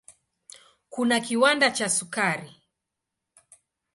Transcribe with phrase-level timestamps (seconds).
[0.89, 2.55] Kuna kiwanda cha sukari.